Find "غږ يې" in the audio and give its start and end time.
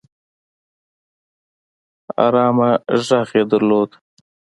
3.09-3.43